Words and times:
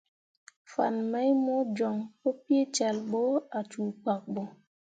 Fan 0.71 0.95
mai 1.11 1.29
mo 1.45 1.55
joŋ 1.77 1.95
pu 2.19 2.29
peecal 2.45 2.97
ɓo 3.09 3.21
ah 3.57 3.63
cuu 3.71 3.89
pkak 4.01 4.21
ɓo. 4.33 4.41